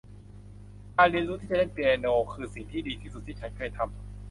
[0.97, 3.91] การเรียนรู้ที่จะเล่นเปียโน คือสิ่งที่ดีที่สุดที่ฉันเคยทำ